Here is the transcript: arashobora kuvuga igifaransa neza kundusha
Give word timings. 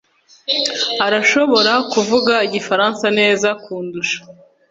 arashobora 1.05 1.73
kuvuga 1.91 2.33
igifaransa 2.47 3.05
neza 3.19 3.49
kundusha 3.63 4.19